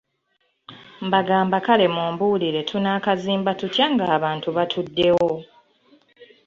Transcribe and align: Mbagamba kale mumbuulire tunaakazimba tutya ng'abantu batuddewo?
Mbagamba 1.05 1.57
kale 1.65 1.85
mumbuulire 1.95 2.61
tunaakazimba 2.69 3.51
tutya 3.59 3.85
ng'abantu 3.93 4.47
batuddewo? 4.57 5.29